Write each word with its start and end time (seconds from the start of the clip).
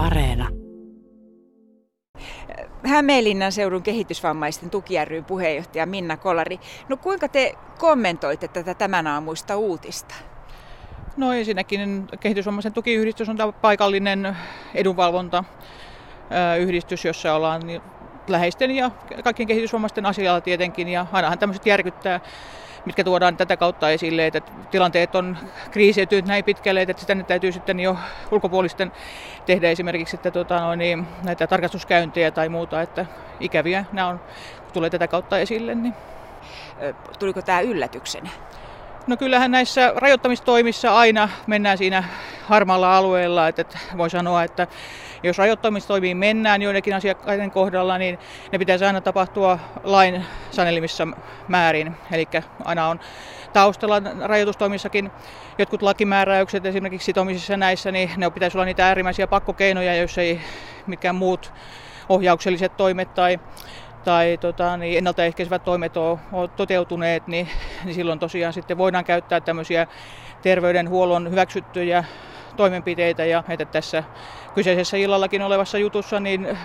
Areena. 0.00 0.48
Hämeenlinnan 2.84 3.52
seudun 3.52 3.82
kehitysvammaisten 3.82 4.70
tuki 4.70 5.04
ryn 5.04 5.24
puheenjohtaja 5.24 5.86
Minna 5.86 6.16
Kolari. 6.16 6.60
No 6.88 6.96
kuinka 6.96 7.28
te 7.28 7.54
kommentoitte 7.78 8.48
tätä 8.48 8.74
tämän 8.74 9.06
aamuista 9.06 9.56
uutista? 9.56 10.14
No 11.16 11.32
ensinnäkin 11.32 12.06
kehitysvammaisen 12.20 12.72
tukiyhdistys 12.72 13.28
on 13.28 13.36
paikallinen 13.60 14.36
edunvalvonta 14.74 15.44
yhdistys, 16.58 17.04
jossa 17.04 17.34
ollaan 17.34 17.62
läheisten 18.28 18.70
ja 18.70 18.90
kaikkien 19.24 19.46
kehitysvammaisten 19.46 20.06
asialla 20.06 20.40
tietenkin. 20.40 20.88
Ja 20.88 21.06
ainahan 21.12 21.38
tämmöiset 21.38 21.66
järkyttää 21.66 22.20
mitkä 22.84 23.04
tuodaan 23.04 23.36
tätä 23.36 23.56
kautta 23.56 23.90
esille, 23.90 24.26
että 24.26 24.40
tilanteet 24.70 25.14
on 25.14 25.38
kriisiytynyt 25.70 26.26
näin 26.26 26.44
pitkälle, 26.44 26.82
että 26.82 27.00
sitä 27.00 27.16
täytyy 27.16 27.52
sitten 27.52 27.80
jo 27.80 27.96
ulkopuolisten 28.30 28.92
tehdä 29.46 29.70
esimerkiksi 29.70 30.16
että, 30.16 30.30
tuota, 30.30 30.60
no, 30.60 30.74
niin, 30.74 31.06
näitä 31.24 31.46
tarkastuskäyntejä 31.46 32.30
tai 32.30 32.48
muuta, 32.48 32.82
että 32.82 33.06
ikäviä 33.40 33.84
nämä 33.92 34.08
on, 34.08 34.20
kun 34.64 34.72
tulee 34.72 34.90
tätä 34.90 35.08
kautta 35.08 35.38
esille. 35.38 35.74
Niin. 35.74 35.94
Tuliko 37.18 37.42
tämä 37.42 37.60
yllätyksenä? 37.60 38.30
No 39.06 39.16
kyllähän 39.16 39.50
näissä 39.50 39.92
rajoittamistoimissa 39.96 40.96
aina 40.96 41.28
mennään 41.46 41.78
siinä 41.78 42.04
harmaalla 42.50 42.96
alueella, 42.96 43.48
että 43.48 43.78
voi 43.96 44.10
sanoa, 44.10 44.44
että 44.44 44.66
jos 45.22 45.38
rajoittamistoimiin 45.38 46.16
mennään 46.16 46.62
joidenkin 46.62 46.94
asiakkaiden 46.94 47.50
kohdalla, 47.50 47.98
niin 47.98 48.18
ne 48.52 48.58
pitäisi 48.58 48.84
aina 48.84 49.00
tapahtua 49.00 49.58
lain 49.84 50.24
sanelimissa 50.50 51.08
määrin. 51.48 51.96
Eli 52.12 52.28
aina 52.64 52.88
on 52.88 53.00
taustalla 53.52 54.02
rajoitustoimissakin 54.20 55.10
jotkut 55.58 55.82
lakimääräykset 55.82 56.66
esimerkiksi 56.66 57.04
sitomisissa 57.04 57.56
näissä, 57.56 57.92
niin 57.92 58.10
ne 58.16 58.30
pitäisi 58.30 58.56
olla 58.56 58.64
niitä 58.64 58.86
äärimmäisiä 58.86 59.26
pakkokeinoja, 59.26 59.94
jos 59.94 60.18
ei 60.18 60.40
mitkään 60.86 61.14
muut 61.14 61.52
ohjaukselliset 62.08 62.76
toimet 62.76 63.14
tai 63.14 63.38
tai 64.04 64.38
tota, 64.40 64.76
niin 64.76 64.98
ennaltaehkäisevät 64.98 65.64
toimet 65.64 65.96
on, 65.96 66.18
on 66.32 66.50
toteutuneet, 66.50 67.26
niin, 67.26 67.48
niin 67.84 67.94
silloin 67.94 68.18
tosiaan 68.18 68.52
sitten 68.52 68.78
voidaan 68.78 69.04
käyttää 69.04 69.40
tämmöisiä 69.40 69.86
terveydenhuollon 70.42 71.30
hyväksyttyjä 71.30 72.04
toimenpiteitä 72.56 73.24
ja 73.24 73.44
että 73.48 73.66
tässä 73.66 74.04
kyseisessä 74.54 74.96
illallakin 74.96 75.42
olevassa 75.42 75.78
jutussa 75.78 76.20
niin 76.20 76.46
äh, 76.46 76.58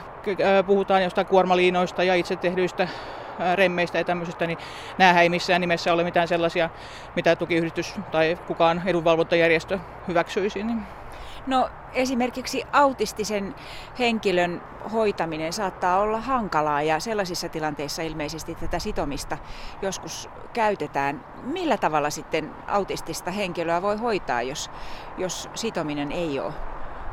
puhutaan 0.65 1.03
jostain 1.03 1.27
kuormaliinoista 1.27 2.03
ja 2.03 2.15
itse 2.15 2.35
tehdyistä 2.35 2.83
äh, 2.83 3.55
remmeistä 3.55 3.97
ja 3.97 4.05
tämmöisistä, 4.05 4.47
niin 4.47 4.57
nämä 4.97 5.21
ei 5.21 5.29
missään 5.29 5.61
nimessä 5.61 5.93
ole 5.93 6.03
mitään 6.03 6.27
sellaisia, 6.27 6.69
mitä 7.15 7.35
tukiyhdistys 7.35 7.95
tai 8.11 8.37
kukaan 8.45 8.81
edunvalvontajärjestö 8.85 9.79
hyväksyisi. 10.07 10.63
Niin. 10.63 11.04
No 11.47 11.69
esimerkiksi 11.93 12.63
autistisen 12.71 13.55
henkilön 13.99 14.61
hoitaminen 14.91 15.53
saattaa 15.53 15.99
olla 15.99 16.21
hankalaa 16.21 16.81
ja 16.81 16.99
sellaisissa 16.99 17.49
tilanteissa 17.49 18.01
ilmeisesti 18.01 18.55
tätä 18.55 18.79
sitomista 18.79 19.37
joskus 19.81 20.29
käytetään. 20.53 21.25
Millä 21.43 21.77
tavalla 21.77 22.09
sitten 22.09 22.51
autistista 22.67 23.31
henkilöä 23.31 23.81
voi 23.81 23.97
hoitaa, 23.97 24.41
jos, 24.41 24.69
jos 25.17 25.49
sitominen 25.55 26.11
ei 26.11 26.39
ole 26.39 26.53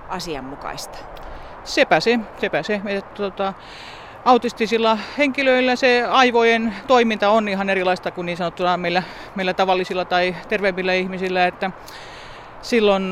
asianmukaista? 0.08 0.98
Sepä 1.64 2.00
se, 2.00 2.18
sepä 2.40 2.62
se. 2.62 2.80
Että, 2.86 3.14
tuota, 3.14 3.54
autistisilla 4.24 4.98
henkilöillä 5.18 5.76
se 5.76 6.04
aivojen 6.10 6.74
toiminta 6.86 7.30
on 7.30 7.48
ihan 7.48 7.70
erilaista 7.70 8.10
kuin 8.10 8.26
niin 8.26 8.36
sanottuna 8.36 8.76
meillä, 8.76 9.02
meillä 9.34 9.54
tavallisilla 9.54 10.04
tai 10.04 10.36
terveemmillä 10.48 10.92
ihmisillä, 10.94 11.46
että 11.46 11.70
silloin 12.62 13.04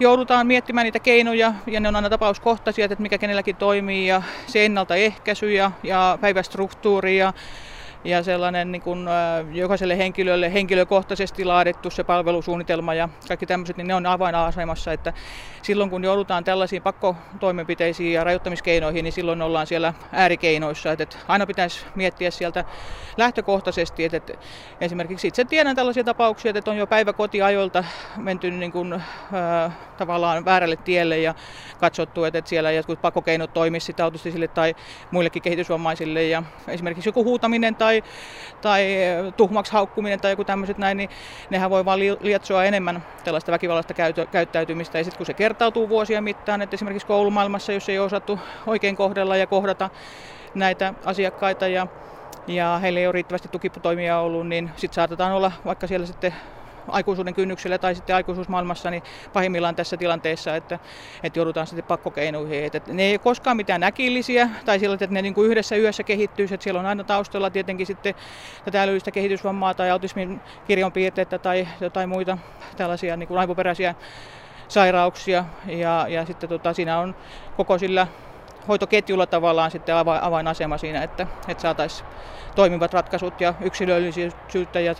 joudutaan 0.00 0.46
miettimään 0.46 0.84
niitä 0.84 1.00
keinoja 1.00 1.54
ja 1.66 1.80
ne 1.80 1.88
on 1.88 1.96
aina 1.96 2.10
tapauskohtaisia, 2.10 2.84
että 2.84 3.02
mikä 3.02 3.18
kenelläkin 3.18 3.56
toimii 3.56 4.06
ja 4.06 4.22
se 4.46 4.64
ennaltaehkäisy 4.64 5.52
ja, 5.52 5.72
ja 5.82 6.18
päivästruktuuri 6.20 7.18
ja 7.18 7.32
ja 8.04 8.22
sellainen 8.22 8.72
niin 8.72 8.82
kuin, 8.82 9.08
jokaiselle 9.52 9.98
henkilölle 9.98 10.52
henkilökohtaisesti 10.52 11.44
laadittu 11.44 11.90
se 11.90 12.04
palvelusuunnitelma 12.04 12.94
ja 12.94 13.08
kaikki 13.28 13.46
tämmöiset, 13.46 13.76
niin 13.76 13.86
ne 13.86 13.94
on 13.94 14.06
avainasemassa, 14.06 14.92
että 14.92 15.12
silloin 15.62 15.90
kun 15.90 16.04
joudutaan 16.04 16.44
tällaisiin 16.44 16.82
pakkotoimenpiteisiin 16.82 18.12
ja 18.12 18.24
rajoittamiskeinoihin, 18.24 19.04
niin 19.04 19.12
silloin 19.12 19.42
ollaan 19.42 19.66
siellä 19.66 19.94
äärikeinoissa, 20.12 20.92
että 20.92 21.06
aina 21.28 21.46
pitäisi 21.46 21.86
miettiä 21.94 22.30
sieltä 22.30 22.64
lähtökohtaisesti, 23.16 24.04
että 24.04 24.32
esimerkiksi 24.80 25.28
itse 25.28 25.44
tiedän 25.44 25.76
tällaisia 25.76 26.04
tapauksia, 26.04 26.52
että 26.54 26.70
on 26.70 26.76
jo 26.76 26.86
päiväkotiajoilta 26.86 27.84
menty 28.16 28.50
niin 28.50 28.72
kuin, 28.72 28.92
äh, 28.92 29.02
tavallaan 29.96 30.44
väärälle 30.44 30.76
tielle 30.76 31.18
ja 31.18 31.34
katsottu, 31.78 32.24
että 32.24 32.42
siellä 32.44 32.72
jotkut 32.72 33.02
pakkokeinot 33.02 33.52
toimisivat 33.52 34.00
autistisille 34.00 34.48
tai 34.48 34.74
muillekin 35.10 35.42
kehitysvammaisille. 35.42 36.24
Ja 36.24 36.42
esimerkiksi 36.68 37.08
joku 37.08 37.24
huutaminen 37.24 37.76
tai 37.76 37.91
tai, 37.92 38.02
tai 38.60 38.86
tuhmaksi 39.36 39.72
haukkuminen 39.72 40.20
tai 40.20 40.32
joku 40.32 40.44
tämmöiset 40.44 40.78
näin, 40.78 40.96
niin 40.96 41.10
nehän 41.50 41.70
voi 41.70 41.84
vaan 41.84 42.00
lietsoa 42.00 42.64
enemmän 42.64 43.04
tällaista 43.24 43.52
väkivallasta 43.52 43.94
käyttäytymistä. 44.30 44.98
Ja 44.98 45.04
sitten 45.04 45.16
kun 45.16 45.26
se 45.26 45.34
kertautuu 45.34 45.88
vuosien 45.88 46.24
mittaan, 46.24 46.62
että 46.62 46.74
esimerkiksi 46.74 47.06
koulumaailmassa, 47.06 47.72
jos 47.72 47.88
ei 47.88 47.98
ole 47.98 48.06
osattu 48.06 48.40
oikein 48.66 48.96
kohdella 48.96 49.36
ja 49.36 49.46
kohdata 49.46 49.90
näitä 50.54 50.94
asiakkaita 51.04 51.68
ja 51.68 51.86
ja 52.46 52.78
heillä 52.82 53.00
ei 53.00 53.06
ole 53.06 53.12
riittävästi 53.12 53.48
tukitoimia 53.52 54.18
ollut, 54.18 54.48
niin 54.48 54.70
sitten 54.76 54.94
saatetaan 54.94 55.32
olla 55.32 55.52
vaikka 55.64 55.86
siellä 55.86 56.06
sitten 56.06 56.34
aikuisuuden 56.88 57.34
kynnyksellä 57.34 57.78
tai 57.78 57.94
sitten 57.94 58.16
aikuisuusmaailmassa 58.16 58.90
niin 58.90 59.02
pahimmillaan 59.32 59.76
tässä 59.76 59.96
tilanteessa, 59.96 60.56
että, 60.56 60.78
että 61.22 61.38
joudutaan 61.38 61.66
sitten 61.66 61.84
pakkokeinoihin. 61.84 62.64
Että 62.64 62.80
ne 62.92 63.02
ei 63.02 63.12
ole 63.12 63.18
koskaan 63.18 63.56
mitään 63.56 63.82
äkillisiä 63.82 64.50
tai 64.64 64.78
sillä, 64.78 64.94
että 64.94 65.06
ne 65.10 65.22
niin 65.22 65.34
kuin 65.34 65.50
yhdessä 65.50 65.76
yössä 65.76 66.04
kehittyy, 66.04 66.46
että 66.50 66.64
siellä 66.64 66.80
on 66.80 66.86
aina 66.86 67.04
taustalla 67.04 67.50
tietenkin 67.50 67.86
sitten 67.86 68.14
tätä 68.64 68.82
älyllistä 68.82 69.12
kehitysvammaa 69.12 69.74
tai 69.74 69.90
autismin 69.90 70.42
kirjonpiirteitä 70.64 71.38
tai 71.38 71.68
jotain 71.80 72.08
muita 72.08 72.38
tällaisia 72.76 73.16
niin 73.16 73.28
kuin 73.28 73.38
aivoperäisiä 73.38 73.94
sairauksia 74.68 75.44
ja, 75.66 76.06
ja 76.08 76.26
sitten 76.26 76.48
tota, 76.48 76.74
siinä 76.74 76.98
on 76.98 77.14
koko 77.54 77.78
sillä 77.78 78.06
hoitoketjulla 78.68 79.26
tavallaan 79.26 79.70
sitten 79.70 79.96
avainasema 79.96 80.78
siinä, 80.78 81.02
että, 81.02 81.26
että 81.48 81.62
saataisiin 81.62 82.08
toimivat 82.54 82.94
ratkaisut 82.94 83.40
ja 83.40 83.54
yksilöllisyyttä 83.60 84.80
ja 84.80 84.94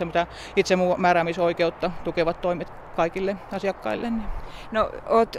itsemääräämisoikeutta 0.55 1.91
tukevat 2.03 2.41
toimet 2.41 2.73
kaikille 2.95 3.37
asiakkaille. 3.51 4.11
No, 4.71 4.89
oot 5.09 5.37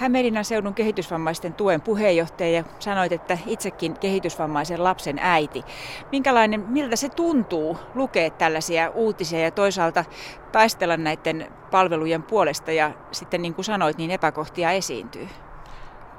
Hämeenlinnan 0.00 0.44
seudun 0.44 0.74
kehitysvammaisten 0.74 1.54
tuen 1.54 1.80
puheenjohtaja 1.80 2.50
ja 2.50 2.64
sanoit, 2.78 3.12
että 3.12 3.38
itsekin 3.46 3.98
kehitysvammaisen 3.98 4.84
lapsen 4.84 5.18
äiti. 5.22 5.64
Minkälainen, 6.12 6.60
miltä 6.60 6.96
se 6.96 7.08
tuntuu 7.08 7.78
lukea 7.94 8.30
tällaisia 8.30 8.90
uutisia 8.90 9.38
ja 9.38 9.50
toisaalta 9.50 10.04
taistella 10.52 10.96
näiden 10.96 11.52
palvelujen 11.70 12.22
puolesta 12.22 12.72
ja 12.72 12.92
sitten 13.12 13.42
niin 13.42 13.54
kuin 13.54 13.64
sanoit, 13.64 13.98
niin 13.98 14.10
epäkohtia 14.10 14.70
esiintyy? 14.70 15.28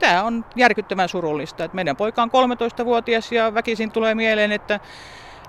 Tämä 0.01 0.23
on 0.23 0.45
järkyttävän 0.55 1.09
surullista. 1.09 1.63
Että 1.63 1.75
meidän 1.75 1.97
poika 1.97 2.23
on 2.23 2.29
13-vuotias 2.81 3.31
ja 3.31 3.53
väkisin 3.53 3.91
tulee 3.91 4.15
mieleen, 4.15 4.51
että 4.51 4.79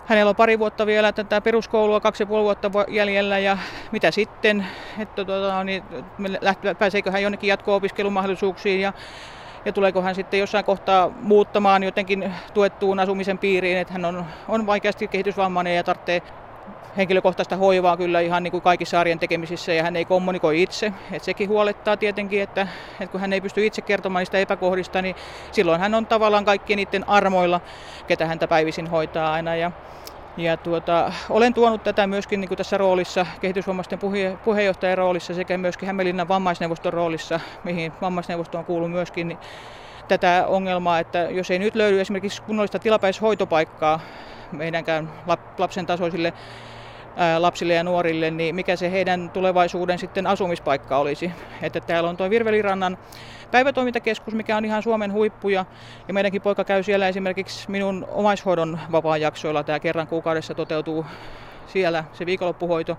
Hänellä 0.05 0.31
on 0.31 0.37
pari 0.37 0.59
vuotta 0.59 0.87
vielä 0.87 1.13
tätä 1.13 1.41
peruskoulua, 1.41 2.01
kaksi 2.01 2.23
ja 2.23 2.27
puoli 2.27 2.45
vuotta 2.45 2.71
jäljellä 2.89 3.39
ja 3.39 3.59
mitä 3.91 4.11
sitten, 4.11 4.67
että 4.99 5.25
tuota, 5.25 5.65
niin, 5.65 5.83
pääseekö 6.79 7.11
hän 7.11 7.23
jonnekin 7.23 7.49
jatko-opiskelumahdollisuuksiin 7.49 8.81
ja, 8.81 8.93
ja 9.65 9.73
tuleeko 9.73 10.03
hän 10.03 10.15
sitten 10.15 10.41
jossain 10.41 10.65
kohtaa 10.65 11.11
muuttamaan 11.11 11.83
jotenkin 11.83 12.35
tuettuun 12.55 13.01
asumisen 13.01 13.39
piiriin, 13.39 13.79
että 13.79 13.93
hän 13.95 14.05
on, 14.05 14.27
on 14.49 14.67
vaikeasti 14.67 15.09
kehitysvammainen 15.09 15.77
ja 15.77 15.85
tarvitsee 15.85 16.23
henkilökohtaista 16.97 17.57
hoivaa 17.57 17.97
kyllä 17.97 18.21
ihan 18.21 18.43
niin 18.43 18.51
kuin 18.51 18.63
kaikissa 18.63 19.01
arjen 19.01 19.19
tekemisissä 19.19 19.73
ja 19.73 19.83
hän 19.83 19.97
ei 19.97 20.05
kommunikoi 20.05 20.63
itse. 20.63 20.93
Et 21.13 21.23
sekin 21.23 21.49
huolettaa 21.49 21.97
tietenkin, 21.97 22.43
että, 22.43 22.69
että 23.01 23.11
kun 23.13 23.21
hän 23.21 23.33
ei 23.33 23.41
pysty 23.41 23.67
itse 23.67 23.83
kertomaan 23.83 24.21
niistä 24.21 24.39
epäkohdista, 24.39 25.03
niin 25.03 25.15
silloin 25.53 25.81
hän 25.81 25.95
on 25.95 26.07
tavallaan 26.07 26.45
kaikkien 26.45 26.77
niiden 26.77 27.09
armoilla, 27.09 27.61
ketä 28.07 28.27
häntä 28.27 28.49
päivisin 28.49 28.87
hoitaa 28.87 29.33
aina. 29.33 29.57
Ja, 29.57 29.73
ja 30.37 30.57
tuota, 30.57 31.13
olen 31.31 31.55
tuonut 31.55 31.83
tätä 31.83 32.07
myöskin 32.07 32.41
niin 32.41 32.49
kuin 32.49 32.57
tässä 32.59 32.79
roolissa, 32.79 33.27
kehitysvammaisten 33.41 33.99
puhe, 33.99 34.39
puheenjohtajan 34.45 34.99
roolissa 34.99 35.35
sekä 35.35 35.59
myöskin 35.59 35.87
Hämeenlinnan 35.87 36.29
vammaisneuvoston 36.29 36.93
roolissa, 36.93 37.41
mihin 37.63 37.95
vammaisneuvosto 38.01 38.59
on 38.59 38.65
kuullut 38.65 38.91
myöskin, 38.91 39.29
niin 39.29 39.41
tätä 40.09 40.45
ongelmaa, 40.47 40.99
että 40.99 41.19
jos 41.31 41.51
ei 41.51 41.59
nyt 41.59 41.75
löydy 41.75 42.01
esimerkiksi 42.01 42.43
kunnollista 42.43 42.79
tilapäishoitopaikkaa 42.79 44.01
meidänkään 44.53 45.11
lapsen 45.59 45.87
tasoisille 45.87 46.33
lapsille 47.39 47.75
ja 47.75 47.85
nuorille, 47.85 48.31
niin 48.31 48.55
mikä 48.55 48.77
se 48.77 48.91
heidän 48.91 49.31
tulevaisuuden 49.31 49.99
sitten 49.99 50.27
asumispaikka 50.27 50.99
olisi. 50.99 51.33
Että 51.63 51.81
täällä 51.81 52.11
on 52.11 52.17
tuo 52.17 52.31
Virvelirannan 52.31 52.99
päivätoimintakeskus, 53.51 54.35
mikä 54.35 54.57
on 54.57 54.65
ihan 54.65 54.83
Suomen 54.83 55.13
huippuja. 55.13 55.65
Ja 56.09 56.15
meidänkin 56.15 56.43
poika 56.43 56.65
käy 56.65 56.83
siellä 56.83 57.09
esimerkiksi 57.09 57.71
minun 57.71 58.07
omaishoidon 58.09 58.79
vapaa-jaksoilla. 58.93 59.65
Tämä 59.65 59.81
kerran 59.81 60.07
kuukaudessa 60.07 60.55
toteutuu 60.55 61.07
siellä 61.67 62.05
se 62.13 62.27
viikonloppuhoito. 62.27 62.99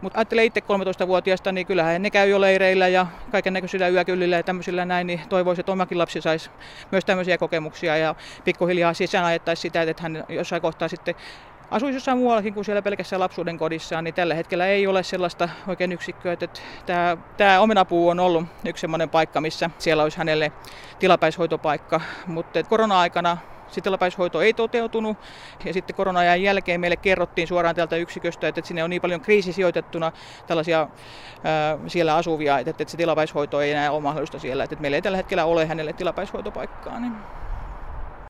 Mutta 0.00 0.18
ajattelen 0.18 0.44
itse 0.44 0.60
13-vuotiaasta, 0.60 1.52
niin 1.52 1.66
kyllähän 1.66 2.02
ne 2.02 2.10
käy 2.10 2.28
jo 2.28 2.40
leireillä 2.40 2.88
ja 2.88 3.06
kaiken 3.32 3.52
näköisillä 3.52 3.88
yökyllillä 3.88 4.36
ja 4.36 4.42
tämmöisillä 4.42 4.84
näin, 4.84 5.06
niin 5.06 5.20
toivoisin, 5.28 5.60
että 5.60 5.72
omakin 5.72 5.98
lapsi 5.98 6.20
saisi 6.20 6.50
myös 6.90 7.04
tämmöisiä 7.04 7.38
kokemuksia 7.38 7.96
ja 7.96 8.14
pikkuhiljaa 8.44 8.94
sisään 8.94 9.24
ajettaisiin 9.24 9.62
sitä, 9.62 9.82
että 9.82 10.02
hän 10.02 10.24
jossain 10.28 10.62
kohtaa 10.62 10.88
sitten 10.88 11.14
asuisi 11.70 11.96
jossain 11.96 12.18
muuallakin 12.18 12.54
kuin 12.54 12.64
siellä 12.64 12.82
pelkässä 12.82 13.18
lapsuuden 13.18 13.58
kodissaan, 13.58 14.04
niin 14.04 14.14
tällä 14.14 14.34
hetkellä 14.34 14.66
ei 14.66 14.86
ole 14.86 15.02
sellaista 15.02 15.48
oikein 15.66 15.92
yksikköä, 15.92 16.32
että 16.32 16.48
tämä, 16.86 17.16
tämä 17.36 17.60
omenapuu 17.60 18.08
on 18.08 18.20
ollut 18.20 18.44
yksi 18.64 18.80
sellainen 18.80 19.10
paikka, 19.10 19.40
missä 19.40 19.70
siellä 19.78 20.02
olisi 20.02 20.18
hänelle 20.18 20.52
tilapäishoitopaikka, 20.98 22.00
mutta 22.26 22.62
korona-aikana 22.62 23.38
se 23.74 23.80
tilapäishoito 23.80 24.42
ei 24.42 24.54
toteutunut 24.54 25.18
ja 25.64 25.72
sitten 25.72 25.94
korona-ajan 25.94 26.42
jälkeen 26.42 26.80
meille 26.80 26.96
kerrottiin 26.96 27.48
suoraan 27.48 27.74
tältä 27.74 27.96
yksiköstä, 27.96 28.48
että 28.48 28.60
sinne 28.64 28.84
on 28.84 28.90
niin 28.90 29.00
paljon 29.00 29.22
kriisisijoitettuna 29.22 30.12
tällaisia 30.46 30.88
ää, 31.44 31.78
siellä 31.88 32.16
asuvia, 32.16 32.58
että, 32.58 32.70
että 32.70 32.90
se 32.90 32.96
tilapäishoito 32.96 33.60
ei 33.60 33.70
enää 33.70 33.92
ole 33.92 34.02
mahdollista 34.02 34.38
siellä, 34.38 34.64
että 34.64 34.76
meillä 34.78 34.96
ei 34.96 35.02
tällä 35.02 35.16
hetkellä 35.16 35.44
ole 35.44 35.66
hänelle 35.66 35.92
tilapäishoitopaikkaa. 35.92 37.00
Niin. 37.00 37.43